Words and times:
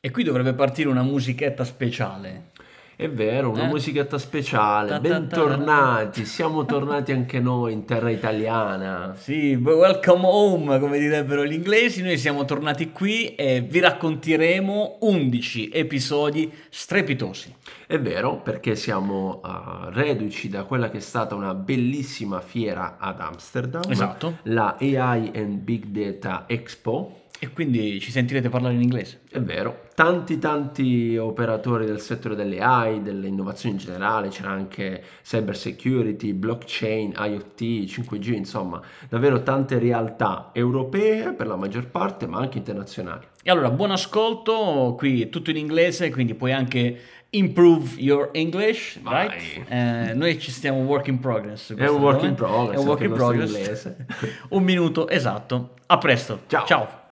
E 0.00 0.12
qui 0.12 0.22
dovrebbe 0.22 0.52
partire 0.54 0.88
una 0.88 1.02
musichetta 1.02 1.64
speciale. 1.64 2.50
È 2.94 3.08
vero, 3.10 3.50
una 3.50 3.64
Eh? 3.64 3.68
musichetta 3.68 4.16
speciale. 4.16 4.90
Ta 4.90 5.00
ta 5.00 5.02
ta 5.02 5.08
Bentornati, 5.18 6.24
siamo 6.24 6.64
tornati 6.64 7.10
anche 7.10 7.40
noi 7.40 7.72
in 7.72 7.84
terra 7.84 8.08
italiana. 8.08 9.14
Sì, 9.16 9.54
welcome 9.56 10.20
home, 10.24 10.78
come 10.78 11.00
direbbero 11.00 11.44
gli 11.44 11.52
inglesi. 11.52 12.02
Noi 12.04 12.16
siamo 12.16 12.44
tornati 12.44 12.92
qui 12.92 13.34
e 13.34 13.60
vi 13.60 13.80
racconteremo 13.80 14.98
11 15.00 15.70
episodi 15.70 16.48
strepitosi. 16.70 17.52
È 17.84 17.98
vero, 17.98 18.36
perché 18.40 18.76
siamo 18.76 19.40
uh, 19.42 19.88
reduci 19.90 20.48
da 20.48 20.62
quella 20.62 20.90
che 20.90 20.98
è 20.98 21.00
stata 21.00 21.34
una 21.34 21.54
bellissima 21.54 22.40
fiera 22.40 22.98
ad 23.00 23.18
Amsterdam, 23.20 23.82
Esatto. 23.88 24.38
la 24.44 24.76
AI 24.78 25.32
and 25.34 25.58
Big 25.58 25.86
Data 25.86 26.44
Expo. 26.46 27.22
E 27.40 27.50
quindi 27.52 28.00
ci 28.00 28.10
sentirete 28.10 28.48
parlare 28.48 28.74
in 28.74 28.82
inglese. 28.82 29.20
È 29.30 29.40
vero, 29.40 29.86
tanti 29.94 30.38
tanti 30.38 31.16
operatori 31.16 31.86
del 31.86 32.00
settore 32.00 32.34
delle 32.34 32.60
AI, 32.60 33.00
delle 33.00 33.28
innovazioni 33.28 33.76
in 33.76 33.80
generale, 33.80 34.28
c'era 34.28 34.50
anche 34.50 35.02
cyber 35.22 35.56
security, 35.56 36.32
blockchain, 36.32 37.14
IoT, 37.16 37.60
5G, 37.60 38.32
insomma, 38.32 38.80
davvero 39.08 39.42
tante 39.42 39.78
realtà 39.78 40.50
europee 40.52 41.32
per 41.32 41.46
la 41.46 41.56
maggior 41.56 41.86
parte, 41.86 42.26
ma 42.26 42.38
anche 42.38 42.58
internazionali. 42.58 43.26
E 43.42 43.50
allora, 43.50 43.70
buon 43.70 43.92
ascolto, 43.92 44.94
qui 44.98 45.22
è 45.22 45.28
tutto 45.28 45.50
in 45.50 45.56
inglese, 45.56 46.10
quindi 46.10 46.34
puoi 46.34 46.52
anche 46.52 46.98
improve 47.30 48.00
your 48.00 48.30
English, 48.32 48.98
Vai. 49.00 49.28
right? 49.28 49.70
Eh, 49.70 50.14
noi 50.14 50.38
ci 50.38 50.50
stiamo 50.50 50.80
work 50.80 51.08
in 51.08 51.18
progress. 51.18 51.74
È 51.74 51.88
un 51.88 52.00
work 52.00 52.22
in 52.22 52.34
progress, 52.34 52.76
È 52.76 52.78
un 52.78 52.86
work 52.86 53.02
in 53.02 53.12
progress. 53.12 53.94
un 54.50 54.62
minuto, 54.62 55.08
esatto. 55.08 55.74
A 55.86 55.98
presto. 55.98 56.40
Ciao. 56.46 56.66
Ciao. 56.66 57.06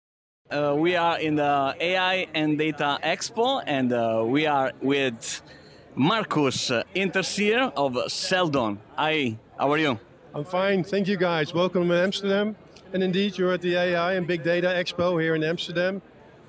Uh, 0.51 0.75
we 0.77 0.95
are 0.95 1.19
in 1.21 1.37
the 1.37 1.75
AI 1.81 2.27
and 2.35 2.59
Data 2.59 2.99
Expo, 3.03 3.63
and 3.67 3.91
uh, 3.91 4.23
we 4.27 4.45
are 4.45 4.73
with 4.83 5.41
Marcus 5.95 6.71
Interseer 6.95 7.73
of 7.75 7.97
Seldon. 8.13 8.79
Hi, 8.95 9.39
how 9.59 9.73
are 9.73 9.79
you? 9.79 9.99
I'm 10.35 10.45
fine, 10.45 10.85
thank 10.85 11.09
you 11.09 11.17
guys. 11.17 11.55
Welcome 11.55 11.89
to 11.89 11.95
Amsterdam. 11.99 12.57
And 12.93 13.03
indeed, 13.03 13.39
you're 13.39 13.55
at 13.55 13.63
the 13.63 13.75
AI 13.75 14.13
and 14.13 14.27
Big 14.27 14.45
Data 14.45 14.67
Expo 14.67 15.19
here 15.19 15.35
in 15.35 15.43
Amsterdam. 15.43 16.03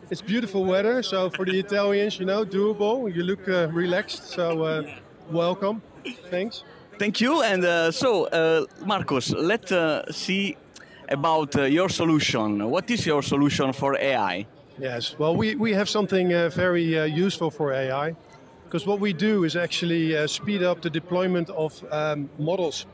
It's 0.10 0.22
beautiful 0.22 0.66
weather, 0.66 1.02
so 1.02 1.30
for 1.30 1.46
the 1.46 1.58
Italians, 1.58 2.20
you 2.20 2.26
know, 2.26 2.44
doable. 2.44 3.16
You 3.16 3.24
look 3.24 3.48
uh, 3.48 3.70
relaxed, 3.70 4.30
so 4.30 4.64
uh, 4.64 4.84
welcome. 5.32 5.82
Thanks. 6.30 6.66
Thank 7.00 7.22
you. 7.22 7.44
And 7.44 7.64
uh, 7.64 7.92
so, 7.92 8.26
uh, 8.26 8.66
Marcus, 8.86 9.32
let's 9.32 9.72
uh, 9.72 10.12
see 10.12 10.58
about 11.10 11.56
uh, 11.56 11.64
your 11.64 11.90
solution. 11.90 12.70
What 12.70 12.90
is 12.90 13.06
your 13.06 13.22
solution 13.22 13.74
for 13.74 13.98
AI? 13.98 14.46
Yes, 14.78 15.18
well, 15.18 15.36
we, 15.36 15.56
we 15.56 15.74
have 15.74 15.90
something 15.90 16.34
uh, 16.34 16.50
very 16.50 17.00
uh, 17.00 17.06
useful 17.06 17.50
for 17.50 17.72
AI 17.72 18.16
because 18.66 18.86
what 18.86 19.00
we 19.00 19.14
do 19.14 19.44
is 19.44 19.56
actually 19.56 20.28
speed 20.28 20.64
up 20.64 20.82
the 20.82 20.90
deployment 20.90 21.50
of 21.52 21.84
um, 21.92 22.30
models. 22.38 22.86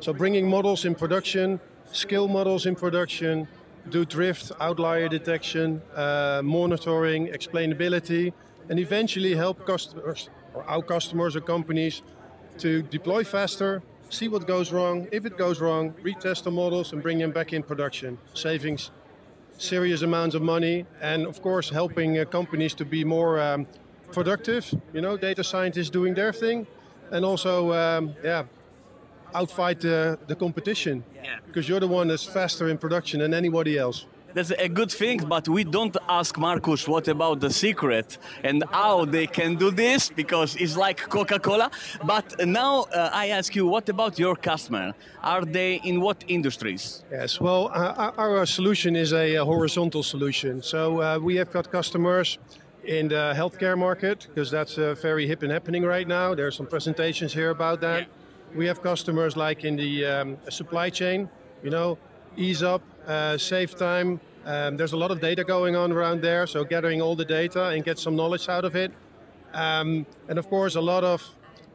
So, 0.00 0.12
bringing 0.12 0.48
models 0.48 0.84
in 0.84 0.94
production, 0.94 1.58
skill 1.90 2.28
models 2.28 2.66
in 2.66 2.76
production, 2.76 3.48
do 3.90 4.04
drift, 4.04 4.52
outlier 4.60 5.08
detection, 5.08 5.82
uh, 5.94 6.40
monitoring, 6.44 7.28
explainability, 7.28 8.32
and 8.68 8.78
eventually 8.78 9.34
help 9.34 9.66
customers 9.66 10.30
or 10.54 10.64
our 10.64 10.82
customers 10.82 11.36
or 11.36 11.40
companies 11.40 12.02
to 12.58 12.82
deploy 12.82 13.24
faster, 13.24 13.82
see 14.10 14.28
what 14.28 14.46
goes 14.46 14.72
wrong. 14.72 15.08
If 15.12 15.26
it 15.26 15.36
goes 15.36 15.60
wrong, 15.60 15.92
retest 16.02 16.44
the 16.44 16.50
models 16.50 16.92
and 16.92 17.02
bring 17.02 17.18
them 17.18 17.30
back 17.32 17.52
in 17.52 17.62
production. 17.62 18.18
Savings 18.34 18.90
serious 19.56 20.02
amounts 20.02 20.34
of 20.34 20.42
money 20.42 20.84
and 21.00 21.26
of 21.26 21.40
course 21.40 21.70
helping 21.70 22.18
uh, 22.18 22.24
companies 22.24 22.74
to 22.74 22.84
be 22.84 23.04
more 23.04 23.40
um, 23.40 23.64
productive 24.10 24.74
you 24.92 25.00
know 25.00 25.16
data 25.16 25.44
scientists 25.44 25.90
doing 25.90 26.12
their 26.12 26.32
thing 26.32 26.66
and 27.12 27.24
also 27.24 27.72
um, 27.72 28.12
yeah 28.24 28.42
outfight 29.32 29.78
the, 29.80 30.18
the 30.26 30.34
competition 30.34 31.04
Yeah. 31.14 31.36
because 31.46 31.68
you're 31.68 31.78
the 31.78 31.86
one 31.86 32.08
that's 32.08 32.24
faster 32.24 32.68
in 32.68 32.78
production 32.78 33.20
than 33.20 33.32
anybody 33.32 33.78
else 33.78 34.06
That's 34.34 34.50
a 34.50 34.68
good 34.68 34.90
thing, 34.90 35.18
but 35.28 35.48
we 35.48 35.62
don't 35.62 35.96
ask 36.08 36.36
Marcus 36.36 36.88
what 36.88 37.06
about 37.06 37.38
the 37.38 37.50
secret 37.50 38.18
and 38.42 38.64
how 38.72 39.04
they 39.04 39.28
can 39.28 39.54
do 39.54 39.70
this 39.70 40.08
because 40.08 40.56
it's 40.56 40.76
like 40.76 41.08
Coca 41.08 41.38
Cola. 41.38 41.70
But 42.02 42.44
now 42.44 42.86
uh, 42.92 43.10
I 43.12 43.28
ask 43.28 43.54
you, 43.54 43.64
what 43.64 43.88
about 43.88 44.18
your 44.18 44.34
customer? 44.34 44.92
Are 45.22 45.44
they 45.44 45.76
in 45.84 46.00
what 46.00 46.24
industries? 46.26 47.04
Yes, 47.12 47.40
well, 47.40 47.70
uh, 47.72 48.12
our, 48.16 48.38
our 48.38 48.46
solution 48.46 48.96
is 48.96 49.12
a, 49.12 49.36
uh 49.36 49.44
horizontal 49.44 50.02
solution. 50.02 50.60
So 50.62 51.00
uh, 51.00 51.18
we 51.22 51.36
have 51.36 51.52
got 51.52 51.70
customers 51.70 52.38
in 52.84 53.06
the 53.08 53.32
healthcare 53.36 53.78
market 53.78 54.26
because 54.28 54.50
that's 54.50 54.78
uh, 54.78 54.96
very 55.00 55.28
hip 55.28 55.44
and 55.44 55.52
happening 55.52 55.84
right 55.84 56.08
now. 56.08 56.34
There 56.34 56.46
are 56.48 56.56
some 56.60 56.66
presentations 56.66 57.32
here 57.32 57.50
about 57.50 57.80
that. 57.82 58.08
We 58.54 58.66
have 58.66 58.82
customers 58.82 59.36
like 59.36 59.64
in 59.64 59.76
the 59.76 60.04
um, 60.06 60.38
supply 60.48 60.90
chain, 60.90 61.28
you 61.62 61.70
know, 61.70 61.98
ease 62.36 62.62
up, 62.62 62.82
uh, 63.06 63.38
save 63.38 63.74
time. 63.76 64.20
Um, 64.44 64.76
there's 64.76 64.92
a 64.92 64.96
lot 64.96 65.10
of 65.10 65.20
data 65.20 65.44
going 65.44 65.74
on 65.74 65.92
around 65.92 66.20
there, 66.20 66.46
so 66.46 66.64
gathering 66.64 67.00
all 67.00 67.16
the 67.16 67.24
data 67.24 67.68
and 67.68 67.84
get 67.84 67.98
some 67.98 68.14
knowledge 68.14 68.48
out 68.48 68.64
of 68.64 68.76
it. 68.76 68.92
Um, 69.54 70.06
and 70.28 70.38
of 70.38 70.48
course, 70.48 70.74
a 70.74 70.80
lot 70.80 71.04
of, 71.04 71.22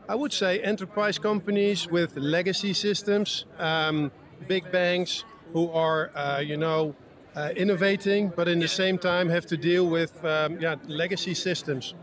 I 0.07 0.15
would 0.15 0.33
say, 0.33 0.59
enterprise 0.61 1.17
companies 1.17 1.87
with 1.87 2.15
legacy 2.17 2.73
systems, 2.73 3.45
um, 3.57 4.11
big 4.47 4.71
banks 4.71 5.23
who 5.53 5.71
are, 5.71 6.11
uh, 6.15 6.39
you 6.39 6.57
know, 6.57 6.95
uh, 7.35 7.51
innovating, 7.55 8.29
but 8.35 8.47
in 8.47 8.59
the 8.59 8.67
same 8.67 8.97
time 8.97 9.29
have 9.29 9.45
to 9.47 9.57
deal 9.57 9.87
with 9.87 10.23
um, 10.25 10.59
yeah, 10.59 10.75
legacy 10.87 11.33
systems. 11.33 11.93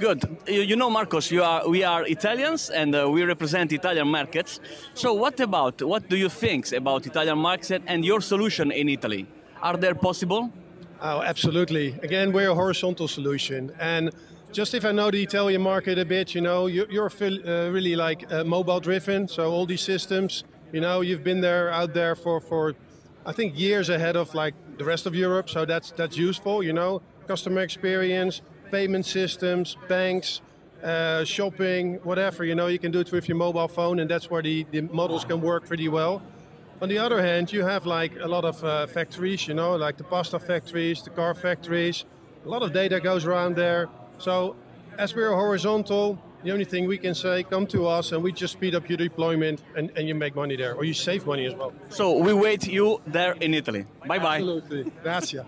Good. 0.00 0.38
You, 0.48 0.76
know, 0.76 0.88
Marcos, 0.88 1.30
you 1.30 1.42
are, 1.42 1.68
we 1.68 1.84
are 1.84 2.06
Italians 2.06 2.70
and 2.70 2.94
uh, 2.94 3.06
we 3.10 3.22
represent 3.22 3.70
Italian 3.70 4.08
markets. 4.08 4.58
So, 4.94 5.12
what 5.12 5.38
about, 5.40 5.82
what 5.82 6.08
do 6.08 6.16
you 6.16 6.30
think 6.30 6.72
about 6.72 7.06
Italian 7.06 7.36
market 7.38 7.82
and 7.86 8.02
your 8.02 8.22
solution 8.22 8.72
in 8.72 8.88
Italy? 8.88 9.26
Are 9.62 9.76
they 9.76 9.92
possible? 9.92 10.50
Oh, 11.02 11.20
absolutely. 11.20 11.88
Again, 12.02 12.32
we're 12.32 12.48
a 12.48 12.54
horizontal 12.54 13.08
solution. 13.08 13.72
And 13.78 14.10
just 14.52 14.72
if 14.72 14.86
I 14.86 14.92
know 14.92 15.10
the 15.10 15.22
Italian 15.22 15.60
market 15.60 15.98
a 15.98 16.06
bit, 16.06 16.34
you 16.34 16.40
know, 16.40 16.66
you- 16.66 16.86
you're 16.88 17.10
uh, 17.20 17.70
really 17.70 17.94
like 17.94 18.24
uh, 18.32 18.42
mobile 18.42 18.80
driven. 18.80 19.28
So 19.28 19.50
all 19.52 19.66
these 19.66 19.82
systems, 19.82 20.44
you 20.72 20.80
know, 20.80 21.02
you've 21.02 21.22
been 21.24 21.42
there 21.42 21.70
out 21.70 21.92
there 21.92 22.14
for, 22.16 22.40
for 22.40 22.74
I 23.26 23.32
think 23.32 23.58
years 23.58 23.90
ahead 23.90 24.16
of 24.16 24.34
like 24.34 24.54
the 24.78 24.84
rest 24.84 25.04
of 25.06 25.14
Europe. 25.14 25.50
So 25.50 25.66
that's 25.66 25.92
that's 25.92 26.16
useful, 26.16 26.62
you 26.62 26.72
know, 26.72 27.02
customer 27.28 27.60
experience, 27.60 28.40
payment 28.70 29.06
systems, 29.06 29.76
banks, 29.88 30.40
uh, 30.82 31.24
shopping, 31.24 31.96
whatever. 32.02 32.44
You 32.44 32.54
know, 32.54 32.68
you 32.68 32.78
can 32.78 32.92
do 32.92 33.00
it 33.00 33.12
with 33.12 33.28
your 33.28 33.36
mobile 33.36 33.68
phone, 33.68 34.00
and 34.00 34.10
that's 34.10 34.30
where 34.30 34.42
the, 34.42 34.66
the 34.70 34.82
models 34.82 35.24
can 35.24 35.40
work 35.40 35.66
pretty 35.66 35.88
well. 35.88 36.22
On 36.82 36.88
the 36.88 36.98
other 36.98 37.20
hand, 37.20 37.52
you 37.52 37.62
have 37.62 37.84
like 37.84 38.12
a 38.20 38.26
lot 38.26 38.44
of 38.44 38.64
uh, 38.64 38.86
factories, 38.86 39.46
you 39.46 39.54
know, 39.54 39.76
like 39.76 39.98
the 39.98 40.04
pasta 40.04 40.38
factories, 40.38 41.02
the 41.02 41.10
car 41.10 41.34
factories. 41.34 42.06
A 42.46 42.48
lot 42.48 42.62
of 42.62 42.72
data 42.72 43.00
goes 43.00 43.26
around 43.26 43.54
there. 43.54 43.88
So, 44.16 44.56
as 44.96 45.14
we're 45.14 45.30
horizontal, 45.30 46.18
the 46.42 46.52
only 46.52 46.64
thing 46.64 46.88
we 46.88 46.96
can 46.96 47.14
say, 47.14 47.42
come 47.42 47.66
to 47.66 47.86
us 47.86 48.12
and 48.12 48.22
we 48.22 48.32
just 48.32 48.54
speed 48.54 48.74
up 48.74 48.88
your 48.88 48.96
deployment 48.96 49.62
and, 49.76 49.90
and 49.94 50.08
you 50.08 50.14
make 50.14 50.34
money 50.34 50.56
there, 50.56 50.74
or 50.74 50.84
you 50.84 50.94
save 50.94 51.26
money 51.26 51.44
as 51.44 51.54
well. 51.54 51.74
So, 51.90 52.16
we 52.16 52.32
wait 52.32 52.66
you 52.66 53.02
there 53.06 53.32
in 53.32 53.52
Italy. 53.52 53.84
Bye 54.06 54.18
bye. 54.18 54.36
Absolutely. 54.36 54.90
Grazie. 55.02 55.40